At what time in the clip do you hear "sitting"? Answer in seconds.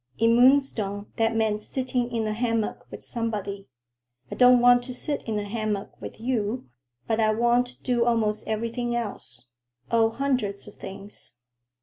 1.61-2.11